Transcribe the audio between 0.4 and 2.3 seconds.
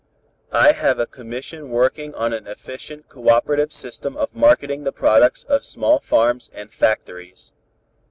"I have a commission working